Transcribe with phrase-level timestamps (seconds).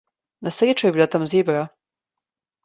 [0.45, 1.63] Na srečo je bila tam zebra.